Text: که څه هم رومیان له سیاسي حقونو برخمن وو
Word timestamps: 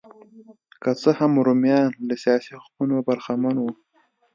که 0.81 0.91
څه 1.01 1.09
هم 1.19 1.33
رومیان 1.47 1.87
له 2.07 2.15
سیاسي 2.23 2.53
حقونو 2.63 2.95
برخمن 3.07 3.55
وو 3.59 3.71